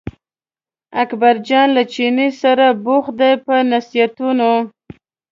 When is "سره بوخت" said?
2.41-3.11